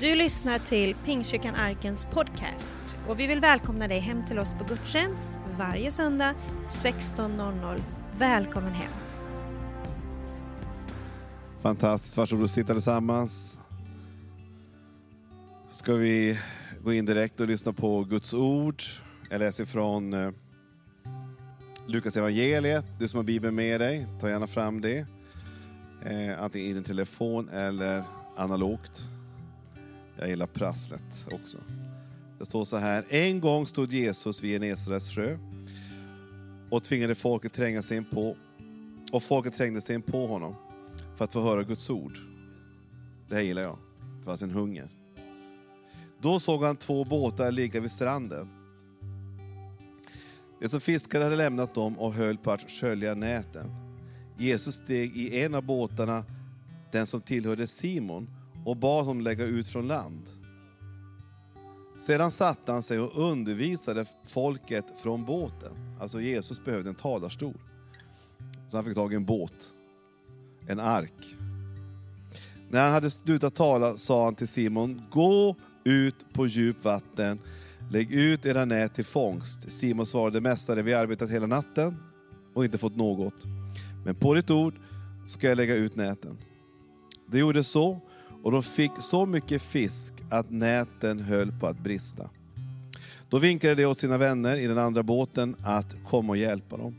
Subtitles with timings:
[0.00, 4.64] Du lyssnar till Pingstkyrkan Arkens podcast och vi vill välkomna dig hem till oss på
[4.64, 5.28] gudstjänst
[5.58, 6.34] varje söndag
[6.68, 7.82] 16.00.
[8.18, 8.92] Välkommen hem!
[11.62, 13.58] Fantastiskt, varsågod och sitta tillsammans.
[15.70, 16.38] Ska vi
[16.84, 18.82] gå in direkt och lyssna på Guds ord.
[19.30, 20.30] Jag läser från eh,
[21.86, 22.84] Lukas evangeliet.
[22.98, 25.06] Du som har Bibeln med dig, ta gärna fram det.
[26.04, 28.04] Eh, antingen i din telefon eller
[28.36, 29.02] analogt.
[30.18, 31.58] Jag gillar prasslet också.
[32.38, 33.04] Det står så här.
[33.08, 35.38] En gång stod Jesus vid Genesarets sjö
[36.70, 38.36] och tvingade folket tränga sig in på
[39.12, 40.54] och folket trängde sig in på honom
[41.16, 42.12] för att få höra Guds ord.
[43.28, 43.78] Det här gillar jag.
[44.20, 44.88] Det var sin hunger.
[46.20, 48.48] Då såg han två båtar ligga vid stranden.
[50.60, 53.70] De som fiskare hade lämnat dem och höll på att skölja näten.
[54.38, 56.24] Jesus steg i en av båtarna,
[56.92, 58.30] den som tillhörde Simon,
[58.68, 60.22] och bad honom lägga ut från land.
[61.98, 65.72] Sedan satte han sig och undervisade folket från båten.
[66.00, 67.60] Alltså Jesus behövde en talarstol.
[68.68, 69.72] Så han fick tag i en båt,
[70.66, 71.36] en ark.
[72.70, 77.38] När han hade slutat tala sa han till Simon, gå ut på djupt vatten,
[77.90, 79.72] lägg ut era nät till fångst.
[79.72, 81.96] Simon svarade, Mästare, vi har arbetat hela natten
[82.54, 83.44] och inte fått något.
[84.04, 84.74] Men på ditt ord
[85.26, 86.36] ska jag lägga ut näten.
[87.26, 88.00] Det gjorde så,
[88.42, 92.30] och de fick så mycket fisk att näten höll på att brista.
[93.30, 96.94] Då vinkade de åt sina vänner i den andra båten att komma och hjälpa dem.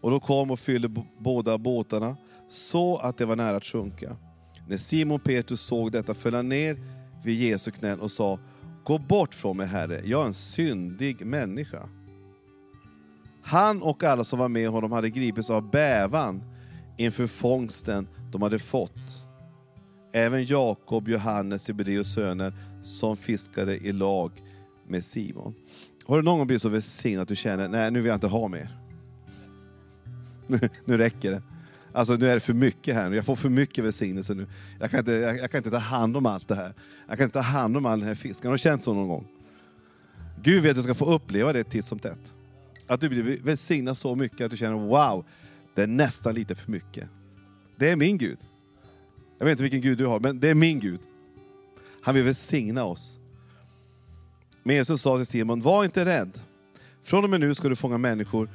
[0.00, 2.16] Och de kom och fyllde båda båtarna
[2.48, 4.16] så att det var nära att sjunka.
[4.68, 6.78] När Simon Petrus såg detta föll han ner
[7.24, 8.38] vid Jesu knän och sa
[8.84, 11.88] Gå bort från mig Herre, jag är en syndig människa.
[13.42, 16.42] Han och alla som var med honom hade gripits av bävan
[16.96, 19.23] inför fångsten de hade fått.
[20.16, 24.32] Även Jakob, Johannes, Sebedeus söner som fiskade i lag
[24.88, 25.54] med Simon.
[26.06, 28.26] Har du någon gång blivit så välsignad att du känner, nej nu vill jag inte
[28.26, 28.78] ha mer.
[30.84, 31.42] nu räcker det.
[31.92, 34.46] Alltså nu är det för mycket här, jag får för mycket välsignelse nu.
[34.80, 36.74] Jag kan, inte, jag, jag, kan inte ta hand om allt det här.
[37.08, 38.48] Jag kan inte ta hand om all den här fisken.
[38.48, 39.26] Har du känt så någon gång?
[40.42, 42.34] Gud vet att du ska få uppleva det titt som tätt.
[42.86, 45.24] Att du blir välsignad så mycket att du känner, wow,
[45.74, 47.08] det är nästan lite för mycket.
[47.76, 48.38] Det är min Gud.
[49.44, 51.00] Jag vet inte vilken Gud du har, men det är min Gud.
[52.02, 53.18] Han vill välsigna oss.
[54.62, 56.40] Men Jesus sa till Simon, var inte rädd.
[57.02, 58.48] Från och med nu ska du fånga människor.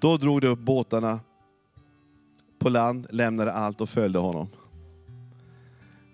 [0.00, 1.20] Då drog de upp båtarna
[2.58, 4.48] på land, lämnade allt och följde honom.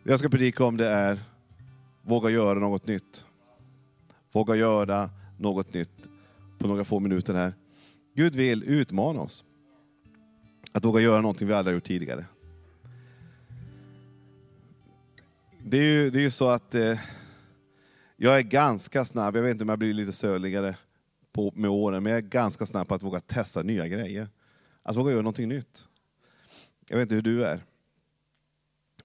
[0.03, 1.21] Jag ska predika om det är,
[2.03, 3.25] våga göra något nytt.
[4.33, 6.09] Våga göra något nytt
[6.59, 7.55] på några få minuter här.
[8.15, 9.45] Gud vill utmana oss.
[10.72, 12.25] Att våga göra någonting vi aldrig har gjort tidigare.
[15.67, 16.99] Det är ju, det är ju så att eh,
[18.17, 20.77] jag är ganska snabb, jag vet inte om jag blir lite söligare
[21.33, 24.29] på, med åren, men jag är ganska snabb på att våga testa nya grejer.
[24.83, 25.89] Att våga göra någonting nytt.
[26.89, 27.65] Jag vet inte hur du är.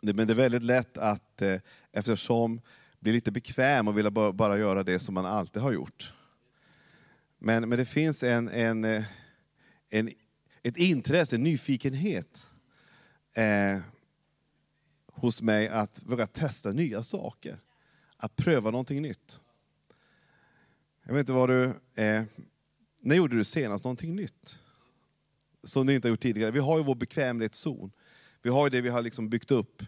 [0.02, 1.59] Men det är väldigt lätt att eh,
[1.92, 2.62] eftersom
[3.00, 6.14] bli lite bekväm och vilja bara, bara göra det som man alltid har gjort.
[7.38, 9.03] Men, men det finns en, en, eh,
[9.90, 10.12] en,
[10.64, 12.52] ett intresse, en nyfikenhet
[13.34, 13.80] eh,
[15.19, 17.59] hos mig att våga testa nya saker.
[18.18, 19.40] Att pröva någonting nytt.
[21.03, 21.63] Jag vet inte vad du...
[21.96, 22.24] Eh,
[23.02, 24.59] när gjorde du senast någonting nytt?
[25.63, 26.52] Som du inte har gjort tidigare.
[26.52, 27.91] Vi har ju vår bekvämlighetszon.
[28.41, 29.84] Vi har ju det vi har liksom byggt upp.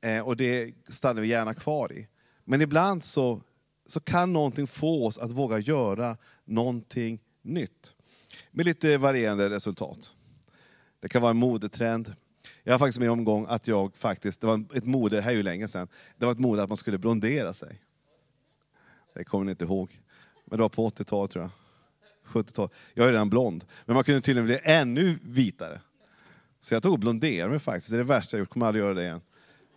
[0.00, 2.08] Eh, och det stannar vi gärna kvar i.
[2.44, 3.42] Men ibland så,
[3.86, 7.94] så kan någonting få oss att våga göra någonting nytt.
[8.50, 10.12] Med lite varierande resultat.
[11.00, 12.14] Det kan vara en modetrend.
[12.64, 15.30] Jag har faktiskt med om en gång att jag faktiskt, det var ett mode, här
[15.30, 17.80] är ju länge sedan, det var ett mode att man skulle blondera sig.
[19.14, 20.00] Det kommer ni inte ihåg.
[20.44, 21.50] Men det var på 80-talet tror jag.
[22.32, 22.68] 70-tal.
[22.94, 23.64] Jag är redan blond.
[23.84, 25.80] Men man kunde tydligen bli ännu vitare.
[26.60, 27.90] Så jag tog och blonderade mig faktiskt.
[27.90, 29.20] Det är det värsta jag gjort, kommer aldrig göra det igen.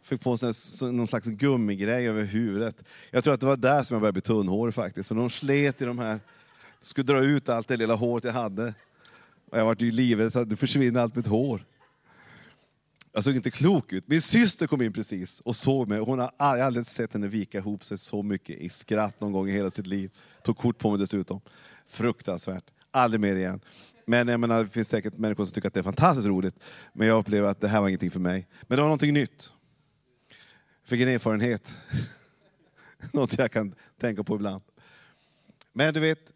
[0.03, 0.53] Fick på sig
[0.91, 2.75] någon slags gummigrej över huvudet.
[3.11, 5.09] Jag tror att det var där som jag började bli tunnhårig faktiskt.
[5.09, 6.19] Så de slet i de här,
[6.81, 8.73] skulle dra ut allt det lilla håret jag hade.
[9.49, 11.65] Och jag var ju livrädd så att det försvinner allt mitt hår.
[13.15, 14.07] Jag såg inte klok ut.
[14.07, 15.99] Min syster kom in precis och såg mig.
[15.99, 19.51] Hon har aldrig sett henne vika ihop sig så mycket i skratt någon gång i
[19.51, 20.11] hela sitt liv.
[20.43, 21.41] Tog kort på mig dessutom.
[21.87, 22.63] Fruktansvärt.
[22.91, 23.61] Aldrig mer igen.
[24.05, 26.55] Men jag menar, det finns säkert människor som tycker att det är fantastiskt roligt.
[26.93, 28.47] Men jag upplevde att det här var ingenting för mig.
[28.61, 29.53] Men det var någonting nytt.
[30.81, 31.77] Jag fick en erfarenhet.
[33.11, 34.63] Något jag kan tänka på ibland.
[35.73, 36.33] Men du vet,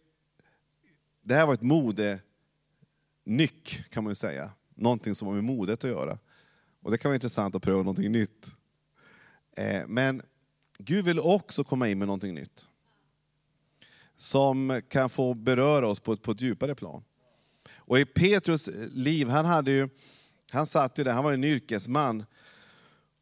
[1.21, 2.19] det här var ett mode
[3.25, 4.51] nyck kan man ju säga.
[4.75, 6.17] Någonting som har med modet att göra.
[6.81, 8.51] Och det kan vara intressant att pröva någonting nytt.
[9.57, 10.21] Eh, men
[10.77, 12.67] Gud vill också komma in med någonting nytt.
[14.15, 17.03] Som kan få beröra oss på ett, på ett djupare plan.
[17.75, 19.89] Och i Petrus liv, han hade ju,
[20.51, 22.25] han satt ju där, han var en yrkesman.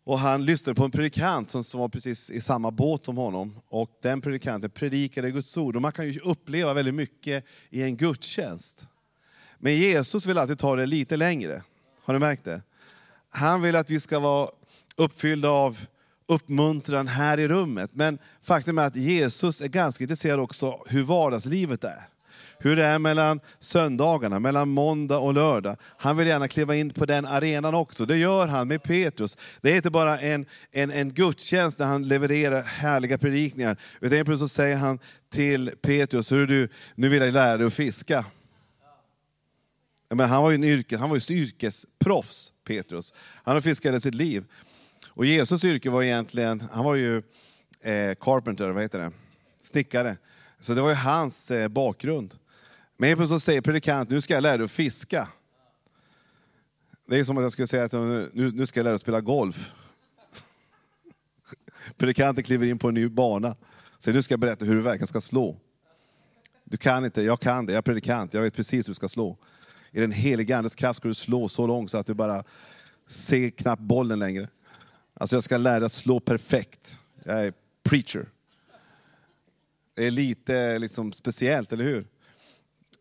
[0.04, 3.60] Och han lyssnade på en predikant som, som var precis i samma båt som honom.
[3.68, 5.76] Och den predikanten predikade Guds ord.
[5.76, 8.88] Och man kan ju uppleva väldigt mycket i en gudstjänst.
[9.58, 11.64] Men Jesus vill alltid ta det lite längre.
[12.04, 12.62] Har du märkt det?
[13.30, 14.50] Han vill att vi ska vara
[14.96, 15.78] uppfyllda av
[16.28, 17.92] uppmuntran här i rummet.
[17.94, 22.08] Men faktum är att Jesus är ganska intresserad också hur vardagslivet är.
[22.60, 25.78] Hur det är mellan söndagarna, mellan måndag och lördag.
[25.98, 28.06] Han vill gärna kliva in på den arenan också.
[28.06, 29.38] Det gör han med Petrus.
[29.62, 33.78] Det är inte bara en, en, en gudstjänst där han levererar härliga predikningar.
[34.02, 38.26] Utan plötsligt säger han till Petrus, Hör du, nu vill jag lära dig att fiska.
[40.10, 43.14] Men han var ju en yrkes, han var ju yrkesproffs, Petrus.
[43.44, 44.46] Han har fiskat hela sitt liv.
[45.10, 47.18] Och Jesus yrke var egentligen, han var ju
[47.82, 49.12] eh, carpenter, vad heter det?
[49.62, 50.18] Snickare.
[50.60, 52.36] Så det var ju hans eh, bakgrund.
[52.98, 55.28] Men helt plötsligt säger predikant, nu ska jag lära dig att fiska.
[57.08, 59.02] Det är som att jag skulle säga att nu, nu ska jag lära dig att
[59.02, 59.72] spela golf.
[61.98, 63.56] Predikanten kliver in på en ny bana.
[64.00, 65.58] Säger, nu ska jag berätta hur du verkligen ska slå.
[66.64, 69.10] Du kan inte, jag kan det, jag är predikant, jag vet precis hur du ska
[69.10, 69.38] slå.
[69.98, 72.44] I den heliga Andes kraft ska du slå så långt så att du bara
[73.08, 74.50] ser knappt bollen längre.
[75.14, 77.00] Alltså jag ska lära dig att slå perfekt.
[77.24, 77.54] Jag är
[77.84, 78.30] preacher.
[79.94, 82.08] Det är lite liksom speciellt, eller hur?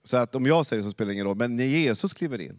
[0.05, 1.37] Så att om jag säger det så spelar det ingen roll.
[1.37, 2.59] Men när Jesus kliver in,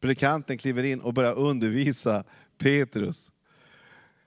[0.00, 2.24] predikanten kliver in och börjar undervisa
[2.58, 3.30] Petrus.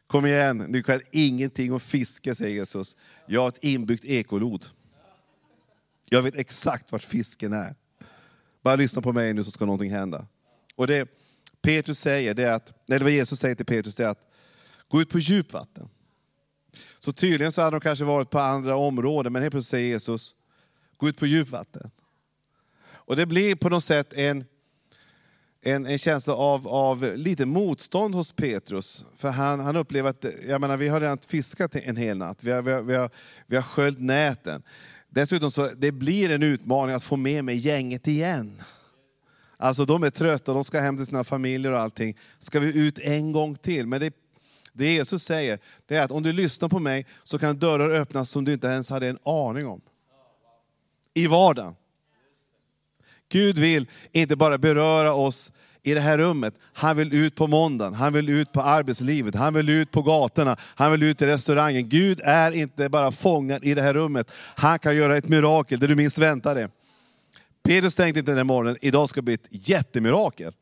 [0.07, 2.97] Kom igen, du kan ingenting om fiske, säger Jesus.
[3.25, 4.65] Jag har ett inbyggt ekolod.
[6.05, 7.75] Jag vet exakt vart fisken är.
[8.61, 10.27] Bara lyssna på mig nu så ska någonting hända.
[10.75, 11.09] Och det
[11.61, 14.31] Petrus säger, det är att, eller vad Jesus säger till Petrus, det är att
[14.87, 15.89] gå ut på djupvatten.
[16.99, 20.35] Så tydligen så hade de kanske varit på andra områden, men helt plötsligt säger Jesus,
[20.97, 21.91] gå ut på djupvatten.
[23.09, 24.45] Och det blir på något sätt en,
[25.61, 29.05] en, en känsla av, av lite motstånd hos Petrus.
[29.17, 32.51] För han, han upplever att, jag menar, vi har redan fiskat en hel natt, vi
[32.51, 33.09] har, vi har, vi har,
[33.45, 34.63] vi har sköljt näten.
[35.09, 38.61] Dessutom så det blir en utmaning att få med mig gänget igen.
[39.57, 42.17] Alltså de är trötta, de ska hem till sina familjer och allting.
[42.39, 43.87] Ska vi ut en gång till?
[43.87, 44.13] Men det,
[44.73, 48.29] det Jesus säger, det är att om du lyssnar på mig så kan dörrar öppnas
[48.29, 49.81] som du inte ens hade en aning om.
[51.13, 51.75] I vardagen.
[53.29, 55.51] Gud vill inte bara beröra oss
[55.83, 56.53] i det här rummet.
[56.73, 60.57] Han vill ut på måndagen, han vill ut på arbetslivet, han vill ut på gatorna,
[60.61, 61.89] han vill ut i restaurangen.
[61.89, 64.31] Gud är inte bara fångad i det här rummet.
[64.55, 66.69] Han kan göra ett mirakel där du minst väntar det.
[67.63, 70.53] Petrus tänkte inte den morgonen, idag ska bli ett jättemirakel.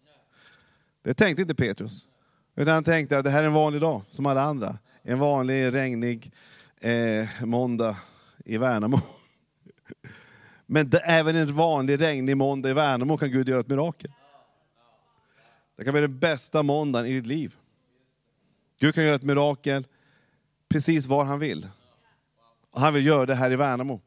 [1.03, 2.07] Det tänkte inte Petrus.
[2.55, 4.77] Utan han tänkte att det här är en vanlig dag, som alla andra.
[5.03, 6.31] En vanlig regnig
[6.81, 7.95] eh, måndag
[8.45, 8.99] i Värnamo.
[10.65, 14.11] Men det, även en vanlig regnig måndag i Värnamo kan Gud göra ett mirakel.
[15.77, 17.55] Det kan bli den bästa måndagen i ditt liv.
[18.79, 19.85] Gud kan göra ett mirakel
[20.69, 21.67] precis var han vill.
[22.71, 24.01] Och han vill göra det här i Värnamo.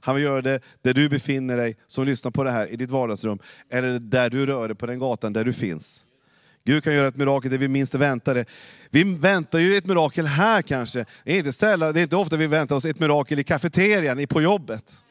[0.00, 2.90] Han vill göra det där du befinner dig, som lyssnar på det här, i ditt
[2.90, 3.38] vardagsrum.
[3.70, 6.06] Eller där du rör dig på den gatan där du finns.
[6.64, 8.44] Gud kan göra ett mirakel där vi minst väntar det.
[8.90, 11.06] Vi väntar ju ett mirakel här kanske.
[11.24, 14.26] Det är inte, ställa, det är inte ofta vi väntar oss ett mirakel i kafeterian,
[14.26, 15.04] på jobbet.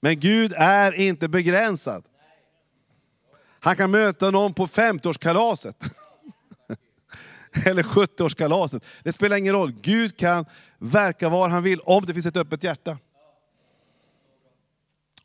[0.00, 2.04] Men Gud är inte begränsad.
[3.64, 5.74] Han kan möta någon på 50-årskalaset.
[7.66, 8.84] Eller 70-årskalaset.
[9.02, 9.72] Det spelar ingen roll.
[9.82, 10.46] Gud kan
[10.78, 12.98] verka var han vill, om det finns ett öppet hjärta.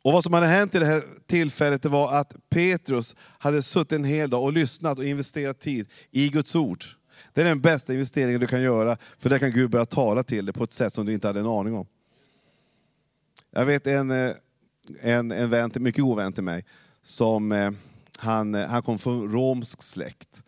[0.02, 3.92] Och vad som hade hänt i det här tillfället det var att Petrus hade suttit
[3.92, 6.84] en hel dag och lyssnat och investerat tid i Guds ord.
[7.34, 10.46] Det är den bästa investeringen du kan göra, för där kan Gud börja tala till
[10.46, 11.86] dig på ett sätt som du inte hade en aning om.
[13.50, 14.30] Jag vet en, eh,
[15.00, 16.64] en, en vän, mycket god vän till mig,
[17.02, 17.70] som eh,
[18.20, 20.42] han, eh, han kom från romsk släkt.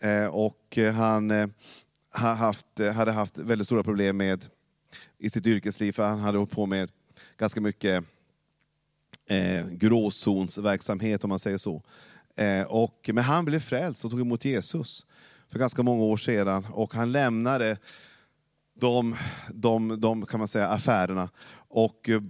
[0.00, 1.52] Eh, och eh, han
[2.10, 4.46] haft, hade haft väldigt stora problem med
[5.18, 6.90] i sitt yrkesliv, för han hade hållit på med
[7.36, 8.04] ganska mycket
[9.26, 11.82] eh, gråzonsverksamhet om man säger så.
[12.36, 15.06] Eh, och, men han blev frälst och tog emot Jesus
[15.48, 17.78] för ganska många år sedan och han lämnade
[18.74, 19.16] de,
[19.48, 21.30] de, de kan man säga, affärerna
[21.68, 22.20] och eh,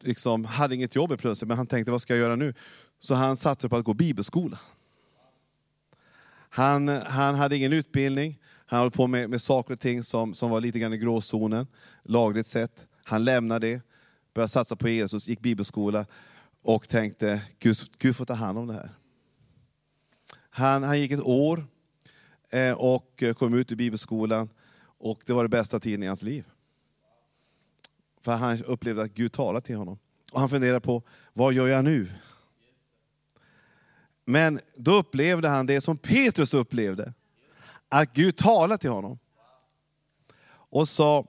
[0.00, 2.54] liksom hade inget jobb plötsligt, men han tänkte vad ska jag göra nu?
[3.00, 4.58] Så han satsade på att gå bibelskola.
[6.50, 10.50] Han, han hade ingen utbildning, han höll på med, med saker och ting som, som
[10.50, 11.66] var lite grann i gråzonen,
[12.02, 12.86] lagligt sett.
[13.04, 13.82] Han lämnade det,
[14.34, 16.06] började satsa på Jesus, gick bibelskola
[16.62, 18.90] och tänkte, Gud, Gud får ta hand om det här.
[20.50, 21.66] Han, han gick ett år
[22.50, 24.48] eh, och kom ut ur bibelskolan
[24.98, 26.44] Och det var det bästa tiden i hans liv.
[28.20, 29.98] För han upplevde att Gud talade till honom.
[30.32, 31.02] Och han funderade på,
[31.32, 32.08] vad gör jag nu?
[34.30, 37.12] Men då upplevde han det som Petrus upplevde.
[37.88, 39.18] Att Gud talade till honom.
[40.48, 41.26] Och sa,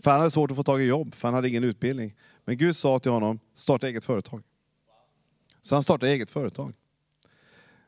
[0.00, 2.14] för han hade svårt att få tag i jobb, för han hade ingen utbildning.
[2.44, 4.42] Men Gud sa till honom, starta eget företag.
[5.62, 6.74] Så han startade eget företag.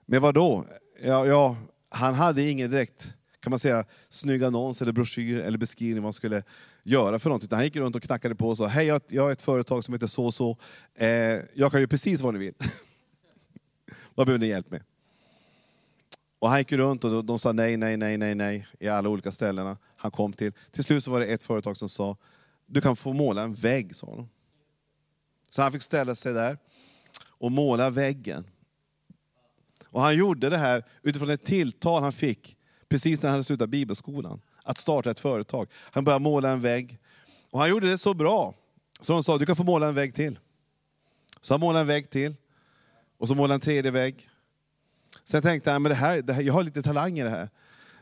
[0.06, 0.66] Men vad då?
[1.02, 1.56] Ja, ja,
[1.88, 6.12] han hade ingen direkt, kan man säga, snygg annons eller broschyr eller beskrivning vad han
[6.12, 6.42] skulle
[6.82, 7.46] göra för någonting.
[7.46, 9.94] Utan han gick runt och knackade på och sa, hej jag har ett företag som
[9.94, 10.58] heter så och så.
[10.94, 11.08] Eh,
[11.54, 12.54] jag kan ju precis vad ni vill.
[14.14, 14.82] vad behöver ni hjälp med?
[16.38, 19.32] Och han gick runt och de sa nej, nej, nej, nej, nej i alla olika
[19.32, 20.52] ställena han kom till.
[20.70, 22.16] Till slut så var det ett företag som sa,
[22.66, 24.28] du kan få måla en vägg, sa de.
[25.50, 26.58] Så han fick ställa sig där
[27.24, 28.44] och måla väggen.
[29.84, 32.56] Och han gjorde det här utifrån ett tilltal han fick
[32.88, 34.40] precis när han hade slutat bibelskolan.
[34.64, 35.68] Att starta ett företag.
[35.74, 36.98] Han började måla en vägg.
[37.50, 38.54] Och han gjorde det så bra.
[39.00, 40.38] Så de sa, du kan få måla en vägg till.
[41.40, 42.34] Så han målade en vägg till.
[43.22, 44.28] Och så målade han en tredje vägg.
[45.24, 47.48] Sen tänkte han, men det här, det här, jag har lite talang i det här.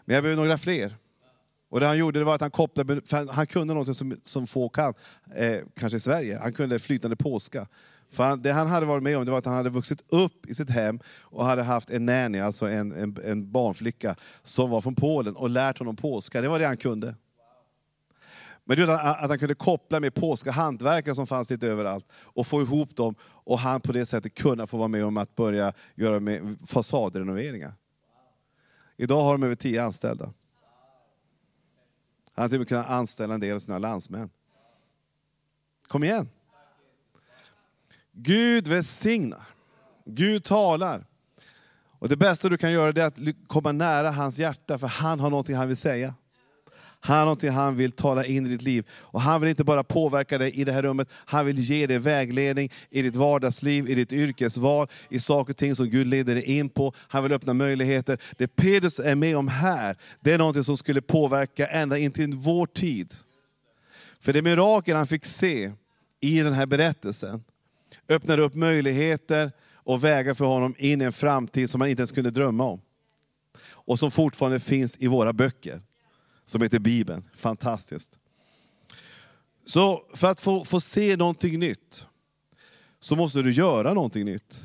[0.05, 0.97] Men jag behöver några fler.
[1.69, 3.01] Och det han gjorde det var att han kopplade,
[3.31, 4.95] han kunde något som, som få kan,
[5.35, 6.39] eh, kanske i Sverige.
[6.43, 7.67] Han kunde flytande påska.
[8.11, 10.47] För han, det han hade varit med om det var att han hade vuxit upp
[10.47, 14.81] i sitt hem och hade haft en nanny, alltså en, en, en barnflicka, som var
[14.81, 16.41] från Polen och lärt honom påska.
[16.41, 17.15] Det var det han kunde.
[18.71, 22.63] Men du, att han kunde koppla med polska hantverkare som fanns lite överallt och få
[22.63, 26.21] ihop dem och han på det sättet kunna få vara med om att börja göra
[26.21, 27.75] med fasadrenoveringar.
[28.97, 30.25] Idag har de över tio anställda.
[32.33, 34.31] Han hade till och med kunnat anställa en del av sina landsmän.
[35.89, 36.29] Kom igen!
[38.13, 39.47] Gud välsignar.
[40.05, 41.07] Gud talar.
[41.99, 45.31] Och Det bästa du kan göra är att komma nära hans hjärta, för han har
[45.31, 46.15] någonting han vill säga.
[47.03, 48.87] Han har någonting han vill tala in i ditt liv.
[48.91, 51.99] Och han vill inte bara påverka dig i det här rummet, han vill ge dig
[51.99, 56.45] vägledning i ditt vardagsliv, i ditt yrkesval, i saker och ting som Gud leder dig
[56.45, 56.93] in på.
[56.97, 58.19] Han vill öppna möjligheter.
[58.39, 62.35] Det Petrus är med om här, det är någonting som skulle påverka ända in till
[62.35, 63.15] vår tid.
[64.21, 65.73] För det mirakel han fick se
[66.21, 67.45] i den här berättelsen,
[68.09, 72.13] öppnade upp möjligheter och vägar för honom in i en framtid som han inte ens
[72.13, 72.81] kunde drömma om.
[73.63, 75.83] Och som fortfarande finns i våra böcker
[76.45, 77.25] som heter Bibeln.
[77.37, 78.19] Fantastiskt.
[79.67, 82.07] Så för att få, få se någonting nytt
[83.01, 84.61] så måste du göra någonting nytt.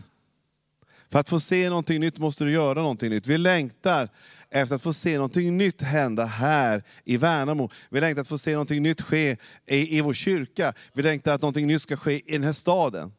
[1.10, 3.28] För att få se någonting nytt måste du göra någonting nytt.
[3.28, 4.10] Vi längtar
[4.50, 7.70] efter att få se någonting nytt hända här i Värnamo.
[7.90, 10.74] Vi längtar att få se någonting nytt ske i, i vår kyrka.
[10.94, 13.14] Vi längtar att någonting nytt ska ske i den här staden.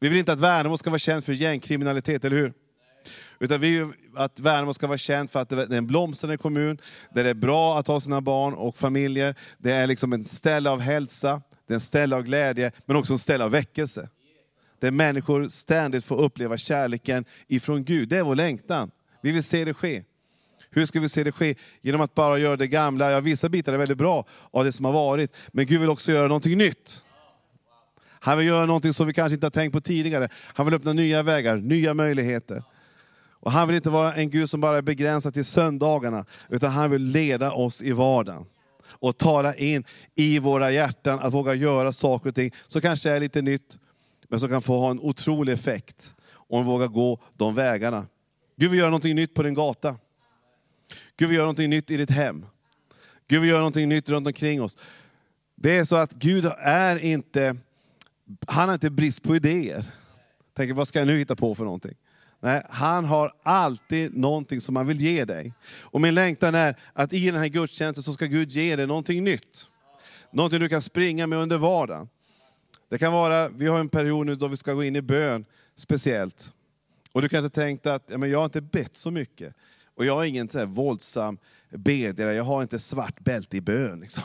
[0.00, 2.52] Vi vill inte att Värnamo ska vara känt för gängkriminalitet, eller hur?
[3.42, 6.78] Utan vi att Värnamo ska vara känt för att det är en blomstrande kommun,
[7.14, 9.34] där det är bra att ha sina barn och familjer.
[9.58, 13.12] Det är liksom en ställe av hälsa, det är en ställe av glädje, men också
[13.12, 14.08] en ställe av väckelse.
[14.80, 18.08] Där människor ständigt får uppleva kärleken ifrån Gud.
[18.08, 18.90] Det är vår längtan.
[19.22, 20.02] Vi vill se det ske.
[20.70, 21.54] Hur ska vi se det ske?
[21.80, 23.10] Genom att bara göra det gamla.
[23.10, 26.12] Ja, vissa bitar är väldigt bra av det som har varit, men Gud vill också
[26.12, 27.04] göra någonting nytt.
[28.20, 30.28] Han vill göra någonting som vi kanske inte har tänkt på tidigare.
[30.34, 32.62] Han vill öppna nya vägar, nya möjligheter.
[33.42, 36.90] Och han vill inte vara en Gud som bara är begränsad till söndagarna, utan han
[36.90, 38.46] vill leda oss i vardagen.
[38.84, 39.84] Och tala in
[40.14, 43.78] i våra hjärtan, att våga göra saker och ting som kanske är lite nytt,
[44.28, 46.14] men som kan få ha en otrolig effekt.
[46.34, 48.06] Om vi vågar gå de vägarna.
[48.56, 49.96] Gud vill göra någonting nytt på din gata.
[51.16, 52.46] Gud vill göra någonting nytt i ditt hem.
[53.28, 54.76] Gud vill göra någonting nytt runt omkring oss.
[55.56, 57.56] Det är så att Gud är inte
[58.46, 59.84] han har inte brist på idéer.
[60.56, 61.94] Tänker, vad ska jag nu hitta på för någonting?
[62.44, 65.52] Nej, han har alltid någonting som han vill ge dig.
[65.80, 69.24] Och min längtan är att i den här gudstjänsten så ska Gud ge dig någonting
[69.24, 69.70] nytt.
[70.32, 72.08] Någonting du kan springa med under vardagen.
[72.90, 75.44] Det kan vara, vi har en period nu då vi ska gå in i bön
[75.76, 76.54] speciellt.
[77.12, 79.54] Och du kanske tänkte att ja, men jag har inte bett så mycket.
[79.94, 81.38] Och jag är ingen så här våldsam
[81.70, 84.00] bedjare, jag har inte svart bälte i bön.
[84.00, 84.22] Liksom.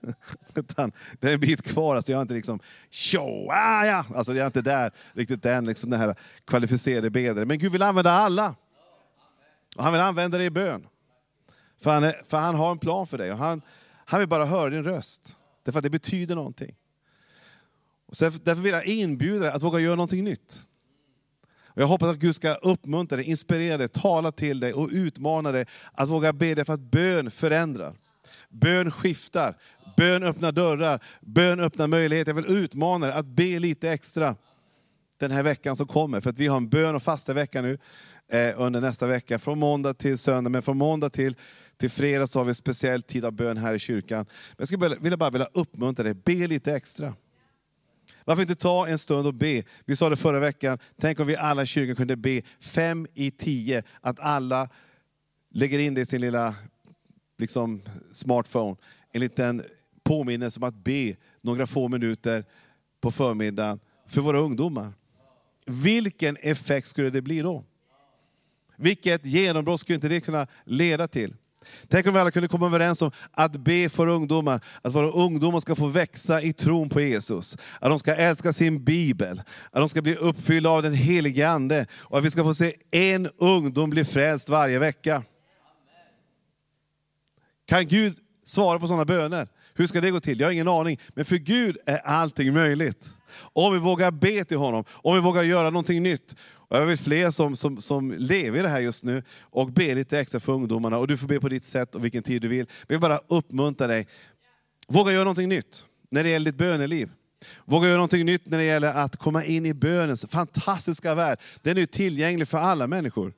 [0.54, 4.04] Utan det är en bit kvar, alltså jag är inte liksom show, ah, ja.
[4.14, 6.14] alltså jag är inte där riktigt än, liksom den här
[6.44, 7.44] kvalificerade bedare.
[7.44, 8.54] Men Gud vill använda alla.
[9.76, 10.86] Och han vill använda dig i bön.
[11.82, 13.32] För han, är, för han har en plan för dig.
[13.32, 13.62] Och han,
[14.04, 15.36] han vill bara höra din röst.
[15.64, 16.76] Därför att det betyder någonting.
[18.06, 20.66] Och därför vill jag inbjuda dig att våga göra någonting nytt.
[21.66, 25.52] Och jag hoppas att Gud ska uppmuntra dig, inspirera dig, tala till dig och utmana
[25.52, 27.96] dig att våga be dig för att bön förändrar.
[28.50, 29.56] Bön skiftar,
[29.96, 32.30] bön öppnar dörrar, bön öppnar möjligheter.
[32.34, 34.36] Jag vill utmana dig att be lite extra
[35.18, 36.20] den här veckan som kommer.
[36.20, 37.78] För att vi har en bön och fasta vecka nu
[38.32, 40.50] eh, under nästa vecka, från måndag till söndag.
[40.50, 41.36] Men från måndag till,
[41.80, 44.18] Till fredag så har vi en speciell tid av bön här i kyrkan.
[44.18, 47.14] Men jag skulle vilja bara vilja uppmuntra dig, be lite extra.
[48.24, 49.62] Varför inte ta en stund och be?
[49.84, 53.30] Vi sa det förra veckan, tänk om vi alla i kyrkan kunde be fem i
[53.30, 54.68] tio, att alla
[55.50, 56.54] lägger in det i sin lilla
[57.40, 57.82] liksom,
[58.12, 58.76] smartphone.
[59.12, 59.64] En liten
[60.02, 62.44] påminnelse om att be några få minuter
[63.00, 64.92] på förmiddagen för våra ungdomar.
[65.66, 67.64] Vilken effekt skulle det bli då?
[68.76, 71.34] Vilket genombrott skulle inte det kunna leda till?
[71.88, 75.60] Tänk om vi alla kunde komma överens om att be för ungdomar, att våra ungdomar
[75.60, 77.56] ska få växa i tron på Jesus.
[77.80, 81.86] Att de ska älska sin bibel, att de ska bli uppfyllda av den helige Ande
[81.92, 85.22] och att vi ska få se en ungdom bli frälst varje vecka.
[87.70, 89.48] Kan Gud svara på sådana böner?
[89.74, 90.40] Hur ska det gå till?
[90.40, 90.98] Jag har ingen aning.
[91.08, 93.04] Men för Gud är allting möjligt.
[93.32, 96.36] Om vi vågar be till honom, om vi vågar göra någonting nytt.
[96.52, 99.94] Och jag vet fler som, som, som lever i det här just nu och ber
[99.94, 100.98] lite extra för ungdomarna.
[100.98, 102.66] Och du får be på ditt sätt och vilken tid du vill.
[102.66, 104.06] Men jag vill bara uppmuntra dig.
[104.88, 107.10] Våga göra någonting nytt när det gäller ditt böneliv.
[107.64, 111.38] Våga göra någonting nytt när det gäller att komma in i bönens fantastiska värld.
[111.62, 113.32] Den är tillgänglig för alla människor.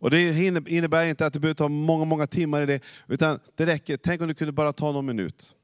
[0.00, 3.66] Och Det innebär inte att du behöver ta många, många timmar i det, utan det
[3.66, 3.96] räcker.
[3.96, 5.54] Tänk om du kunde bara ta någon minut.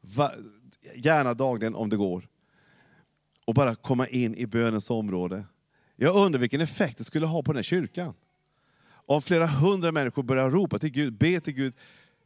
[0.00, 0.32] Va,
[0.94, 2.28] gärna dagligen om det går.
[3.44, 5.44] Och bara komma in i bönens område.
[5.96, 8.14] Jag undrar vilken effekt det skulle ha på den här kyrkan.
[8.84, 11.74] Om flera hundra människor börjar ropa till Gud, be till Gud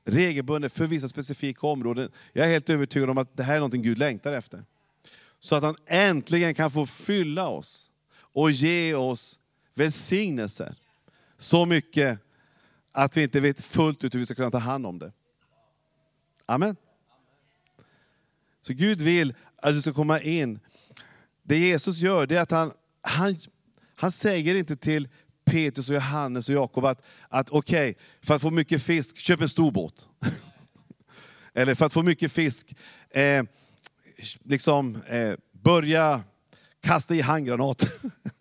[0.05, 2.11] regelbundet för vissa specifika områden.
[2.33, 4.65] Jag är helt övertygad om att det här är något Gud längtar efter.
[5.41, 9.41] Så att han äntligen kan få fylla oss och ge oss
[9.75, 10.75] välsignelser.
[11.39, 12.19] Så mycket
[12.93, 15.13] att vi inte vet fullt ut hur vi ska kunna ta hand om det.
[16.47, 16.77] Amen.
[18.63, 20.61] Så Gud vill att du ska komma in.
[21.43, 23.37] Det Jesus gör, det är att han, han,
[23.95, 25.09] han säger inte till
[25.45, 29.41] Petrus, och Johannes och Jakob att, att okej, okay, för att få mycket fisk, köp
[29.41, 30.09] en stor båt.
[31.55, 32.77] Eller för att få mycket fisk,
[33.11, 33.45] eh,
[34.43, 36.23] liksom eh, börja
[36.81, 37.91] kasta i handgranater.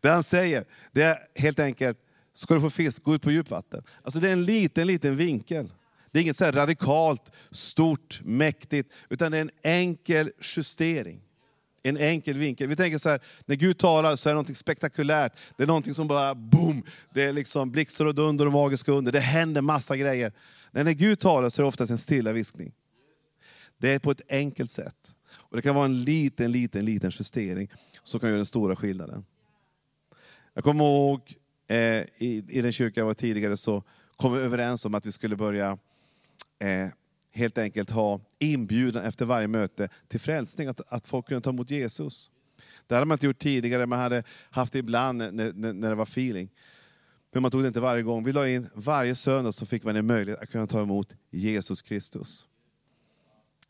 [0.00, 1.98] det han säger, det är helt enkelt,
[2.34, 3.82] ska du få fisk, gå ut på djupvatten.
[4.02, 5.72] Alltså det är en liten, liten vinkel.
[6.10, 11.20] Det är inget så radikalt, stort, mäktigt, utan det är en enkel justering.
[11.82, 12.68] En enkel vinkel.
[12.68, 15.32] Vi tänker så här, när Gud talar så är det något spektakulärt.
[15.56, 19.12] Det är något som bara boom, det är liksom blixtar och dunder och magiska under.
[19.12, 20.32] Det händer massa grejer.
[20.70, 22.72] Men när Gud talar så är det oftast en stilla viskning.
[23.78, 25.14] Det är på ett enkelt sätt.
[25.32, 27.70] Och Det kan vara en liten, liten, liten justering
[28.02, 29.24] som kan göra den stora skillnaden.
[30.54, 31.34] Jag kommer ihåg
[31.68, 33.82] eh, i, i den kyrka jag var tidigare så
[34.16, 35.78] kom vi överens om att vi skulle börja
[36.58, 36.88] eh,
[37.30, 41.70] helt enkelt ha inbjudan efter varje möte till frälsning, att, att folk kunde ta emot
[41.70, 42.30] Jesus.
[42.86, 45.94] Det hade man inte gjort tidigare, man hade haft det ibland när, när, när det
[45.94, 46.50] var feeling.
[47.32, 48.24] Men man tog det inte varje gång.
[48.24, 51.82] Vi la in varje söndag så fick man en möjlighet att kunna ta emot Jesus
[51.82, 52.46] Kristus.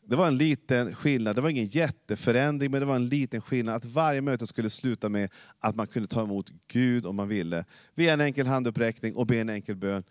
[0.05, 3.75] Det var en liten skillnad, det var ingen jätteförändring, men det var en liten skillnad.
[3.75, 7.65] Att varje möte skulle sluta med att man kunde ta emot Gud om man ville.
[7.95, 10.03] Via en enkel handuppräckning och be en enkel bön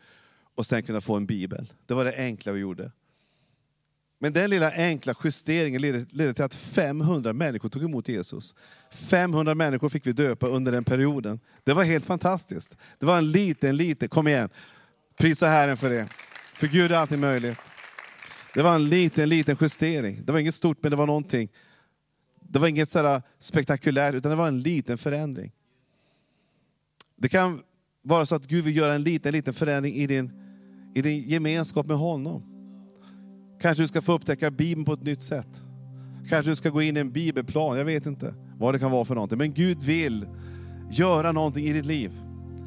[0.55, 1.73] och sen kunna få en bibel.
[1.87, 2.93] Det var det enkla vi gjorde.
[4.19, 8.55] Men den lilla enkla justeringen ledde, ledde till att 500 människor tog emot Jesus.
[8.93, 11.41] 500 människor fick vi döpa under den perioden.
[11.65, 12.77] Det var helt fantastiskt.
[12.99, 14.49] Det var en liten, liten, kom igen,
[15.19, 16.09] prisa Herren för det.
[16.55, 17.59] För Gud är alltid möjligt.
[18.55, 20.25] Det var en liten, liten justering.
[20.25, 21.49] Det var inget stort, men det var någonting.
[22.41, 25.53] Det var inget sådär spektakulärt, utan det var en liten förändring.
[27.17, 27.63] Det kan
[28.03, 30.33] vara så att Gud vill göra en liten, liten förändring i din,
[30.95, 32.43] i din gemenskap med honom.
[33.61, 35.63] Kanske du ska få upptäcka Bibeln på ett nytt sätt.
[36.29, 39.05] Kanske du ska gå in i en bibelplan, jag vet inte vad det kan vara
[39.05, 39.39] för någonting.
[39.39, 40.27] Men Gud vill
[40.91, 42.13] göra någonting i ditt liv.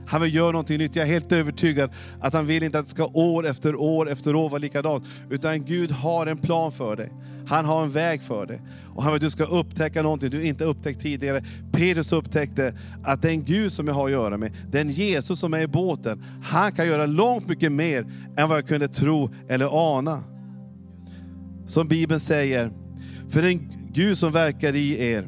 [0.08, 0.96] Han vill göra någonting nytt.
[0.96, 1.92] Jag är helt övertygad
[2.22, 5.04] att han vill inte att det ska år efter år efter år vara likadant.
[5.30, 7.12] Utan Gud har en plan för dig.
[7.48, 8.62] Han har en väg för dig.
[8.96, 11.44] Och han vill att du ska upptäcka någonting du inte upptäckt tidigare.
[11.72, 15.60] Petrus upptäckte att den Gud som jag har att göra med, den Jesus som är
[15.60, 18.02] i båten, han kan göra långt mycket mer
[18.38, 20.24] än vad jag kunde tro eller ana.
[21.68, 22.72] Som Bibeln säger,
[23.30, 25.28] för den Gud som verkar i er,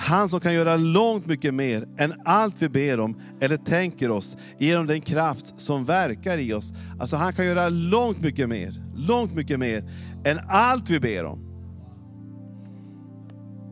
[0.00, 4.36] han som kan göra långt mycket mer än allt vi ber om eller tänker oss
[4.58, 6.72] genom den kraft som verkar i oss.
[7.00, 9.84] Alltså han kan göra långt mycket mer, långt mycket mer
[10.24, 11.38] än allt vi ber om.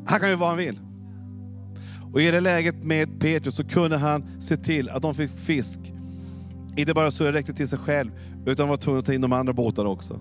[0.07, 0.81] Han kan göra vad han vill.
[2.13, 5.81] Och i det läget med Petrus så kunde han se till att de fick fisk.
[6.77, 8.11] Inte bara så det räckte till sig själv,
[8.47, 10.21] utan var tvungen att ta in de andra båtarna också.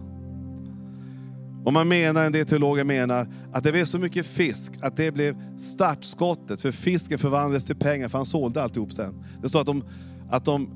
[1.65, 5.11] Och man menar, en del teologer menar, att det blev så mycket fisk att det
[5.11, 9.25] blev startskottet för fisken förvandlades till pengar för han sålde alltihop sen.
[9.41, 9.83] Det står att de,
[10.29, 10.69] att de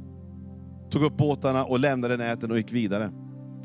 [0.90, 3.12] tog upp båtarna och lämnade näten och gick vidare.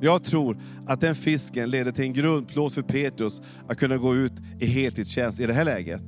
[0.00, 4.32] Jag tror att den fisken ledde till en grundplåt för Petrus att kunna gå ut
[4.58, 6.02] i heltidstjänst i det här läget.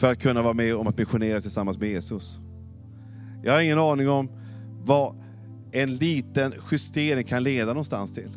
[0.00, 2.38] För att kunna vara med om att missionera tillsammans med Jesus.
[3.42, 4.30] Jag har ingen aning om
[4.84, 5.16] vad
[5.72, 8.30] en liten justering kan leda någonstans till.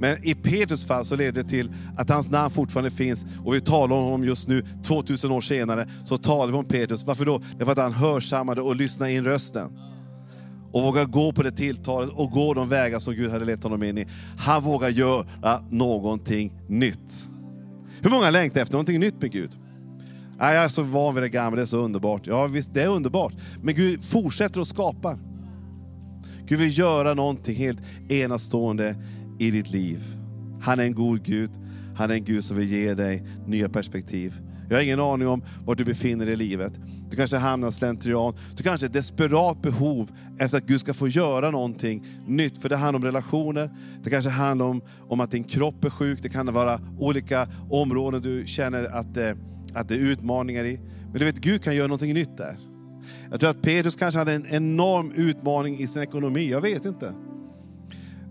[0.00, 3.60] Men i Petrus fall så ledde det till att hans namn fortfarande finns och vi
[3.60, 7.04] talar om honom just nu, 2000 år senare, så talar vi om Petrus.
[7.04, 7.42] Varför då?
[7.58, 9.70] Därför att han hörsammade och lyssnade in rösten.
[10.72, 13.82] Och vågar gå på det tilltalet och gå de vägar som Gud hade lett honom
[13.82, 14.06] in i.
[14.38, 17.28] Han vågar göra någonting nytt.
[18.00, 19.50] Hur många längtar efter någonting nytt med Gud?
[20.38, 22.26] jag är så van vid det gamla, det är så underbart.
[22.26, 23.32] Ja visst, det är underbart.
[23.62, 25.18] Men Gud fortsätter att skapa.
[26.46, 28.96] Gud vill göra någonting helt enastående
[29.40, 30.16] i ditt liv.
[30.60, 31.50] Han är en god Gud.
[31.96, 34.34] Han är en Gud som vill ge dig nya perspektiv.
[34.68, 36.72] Jag har ingen aning om var du befinner dig i livet.
[37.10, 38.34] Du kanske hamnar slentrian.
[38.56, 42.58] Du kanske har ett desperat behov efter att Gud ska få göra någonting nytt.
[42.58, 43.70] För det handlar om relationer.
[44.02, 46.18] Det kanske handlar om, om att din kropp är sjuk.
[46.22, 49.32] Det kan vara olika områden du känner att, eh,
[49.74, 50.80] att det är utmaningar i.
[51.10, 52.58] Men du vet, Gud kan göra någonting nytt där.
[53.30, 56.50] Jag tror att Petrus kanske hade en enorm utmaning i sin ekonomi.
[56.50, 57.12] Jag vet inte.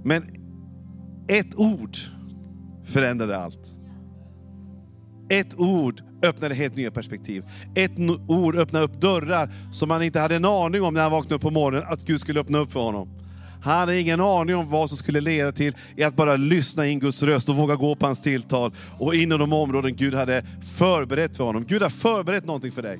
[0.03, 0.38] Men
[1.29, 1.97] ett ord
[2.85, 3.75] förändrade allt.
[5.29, 7.43] Ett ord öppnade helt nya perspektiv.
[7.75, 7.91] Ett
[8.27, 11.41] ord öppnade upp dörrar som han inte hade en aning om när han vaknade upp
[11.41, 13.09] på morgonen att Gud skulle öppna upp för honom.
[13.61, 16.99] Han hade ingen aning om vad som skulle leda till i att bara lyssna in
[16.99, 20.45] Guds röst och våga gå på hans tilltal och in i de områden Gud hade
[20.77, 21.65] förberett för honom.
[21.65, 22.99] Gud har förberett någonting för dig.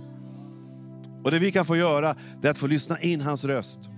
[1.24, 3.90] Och det vi kan få göra, det är att få lyssna in hans röst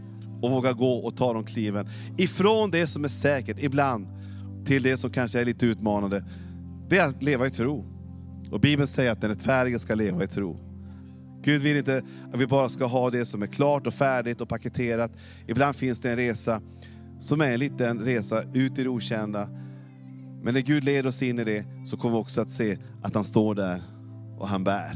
[0.41, 1.89] och våga gå och ta de kliven.
[2.17, 4.20] Ifrån det som är säkert ibland
[4.65, 6.26] till det som kanske är lite utmanande.
[6.89, 7.86] Det är att leva i tro.
[8.52, 10.60] Och Bibeln säger att den rättfärdige ska leva i tro.
[11.43, 14.50] Gud vill inte att vi bara ska ha det som är klart och färdigt och
[14.50, 15.12] paketerat.
[15.47, 16.62] Ibland finns det en resa
[17.19, 19.50] som är en liten resa ut i det okända.
[20.43, 23.15] Men när Gud leder oss in i det så kommer vi också att se att
[23.15, 23.82] han står där
[24.38, 24.95] och han bär.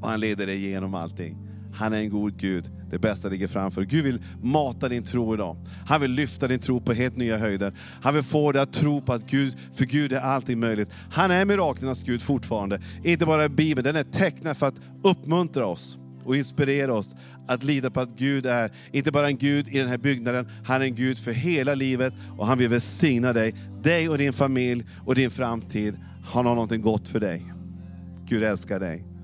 [0.00, 1.47] Och han leder dig igenom allting.
[1.78, 2.70] Han är en god Gud.
[2.90, 3.82] Det bästa ligger framför.
[3.82, 5.56] Gud vill mata din tro idag.
[5.86, 7.72] Han vill lyfta din tro på helt nya höjder.
[8.02, 10.88] Han vill få dig att tro på att Gud, för Gud är allting möjligt.
[11.10, 12.80] Han är miraklernas Gud fortfarande.
[13.04, 17.14] Inte bara i Bibeln, den är tecknad för att uppmuntra oss och inspirera oss
[17.48, 20.82] att lita på att Gud är, inte bara en Gud i den här byggnaden, han
[20.82, 24.84] är en Gud för hela livet och han vill välsigna dig, dig och din familj
[25.06, 25.96] och din framtid.
[26.24, 27.44] Han har någonting gott för dig.
[28.28, 29.17] Gud älskar dig.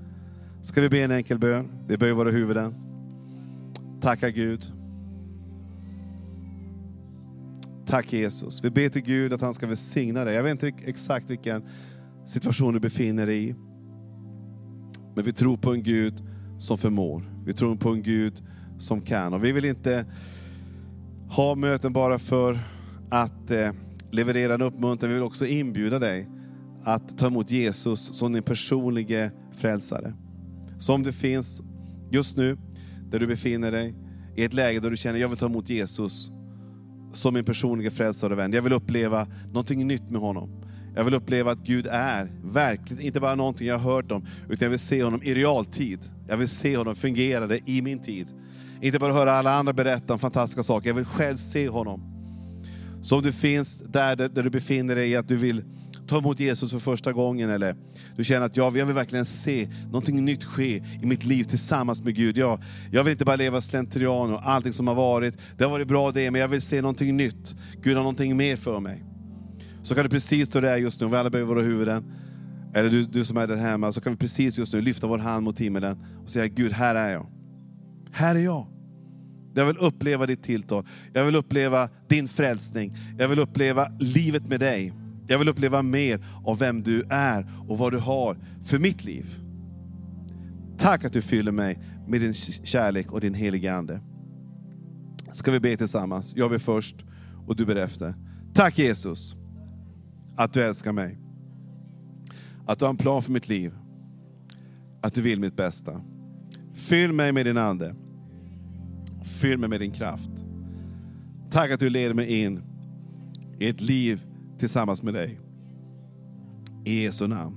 [0.65, 1.69] Ska vi be en enkel bön?
[1.87, 2.75] Vi böjer våra huvuden.
[4.01, 4.65] Tacka Gud.
[7.85, 8.63] Tack Jesus.
[8.63, 10.35] Vi ber till Gud att han ska välsigna dig.
[10.35, 11.63] Jag vet inte exakt vilken
[12.27, 13.55] situation du befinner dig i.
[15.15, 16.13] Men vi tror på en Gud
[16.59, 17.31] som förmår.
[17.45, 18.43] Vi tror på en Gud
[18.79, 19.33] som kan.
[19.33, 20.05] Och vi vill inte
[21.29, 22.59] ha möten bara för
[23.09, 23.71] att eh,
[24.11, 25.09] leverera en uppmuntran.
[25.09, 26.29] Vi vill också inbjuda dig
[26.83, 30.13] att ta emot Jesus som din personliga frälsare.
[30.77, 31.61] Som det finns
[32.11, 32.57] just nu,
[33.09, 33.95] där du befinner dig,
[34.35, 36.31] i ett läge där du känner, jag vill ta emot Jesus
[37.13, 38.53] som min personliga frälsare och vän.
[38.53, 40.61] Jag vill uppleva någonting nytt med honom.
[40.95, 44.65] Jag vill uppleva att Gud är verkligen, inte bara någonting jag har hört om, utan
[44.65, 45.99] jag vill se honom i realtid.
[46.27, 48.27] Jag vill se honom fungera i min tid.
[48.81, 52.01] Inte bara höra alla andra berätta om fantastiska saker, jag vill själv se honom.
[53.01, 55.63] Så om du finns där, där du befinner dig, att du vill
[56.07, 57.75] ta emot Jesus för första gången eller
[58.15, 62.03] du känner att ja, jag vill verkligen se någonting nytt ske i mitt liv tillsammans
[62.03, 62.37] med Gud.
[62.37, 62.59] Jag,
[62.91, 65.35] jag vill inte bara leva slentrian och allting som har varit.
[65.57, 67.55] Det har varit bra det, men jag vill se någonting nytt.
[67.81, 69.03] Gud har någonting mer för mig.
[69.83, 72.03] Så kan du precis stå där just nu, vi alla böjer våra huvuden.
[72.73, 75.17] Eller du, du som är där hemma, så kan vi precis just nu lyfta vår
[75.17, 77.27] hand mot himlen och säga Gud, här är jag.
[78.11, 78.67] Här är jag.
[79.55, 80.87] Jag vill uppleva ditt tilltal.
[81.13, 82.97] Jag vill uppleva din frälsning.
[83.17, 84.93] Jag vill uppleva livet med dig.
[85.27, 89.35] Jag vill uppleva mer av vem du är och vad du har för mitt liv.
[90.77, 94.01] Tack att du fyller mig med din kärlek och din heliga Ande.
[95.31, 96.33] Ska vi be tillsammans?
[96.35, 96.95] Jag ber först
[97.47, 98.15] och du ber efter.
[98.53, 99.35] Tack Jesus
[100.35, 101.17] att du älskar mig.
[102.65, 103.73] Att du har en plan för mitt liv.
[105.01, 106.01] Att du vill mitt bästa.
[106.73, 107.95] Fyll mig med din Ande.
[109.23, 110.29] Fyll mig med din kraft.
[111.51, 112.63] Tack att du leder mig in
[113.59, 114.21] i ett liv
[114.59, 115.39] tillsammans med dig.
[116.85, 117.55] I Jesu namn.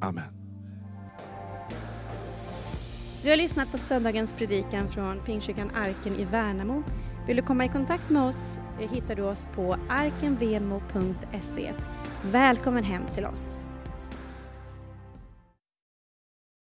[0.00, 0.24] Amen.
[3.22, 6.82] Du har lyssnat på söndagens predikan från Pingstkyrkan Arken i Värnamo.
[7.26, 11.72] Vill du komma i kontakt med oss eh, hittar du oss på arkenvemo.se.
[12.22, 13.66] Välkommen hem till oss.